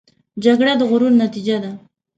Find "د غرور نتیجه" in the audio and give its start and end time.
0.77-1.57